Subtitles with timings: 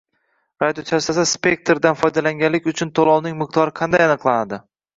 [0.61, 4.65] Radiochastota spektridan foydalanganlik uchun to’lovning miqdori qanday aniqlanadi?